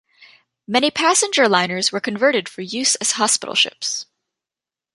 [0.67, 4.07] Many passenger liners were converted for use as hospital ships.